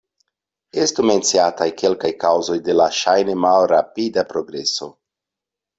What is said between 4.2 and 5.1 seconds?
progreso.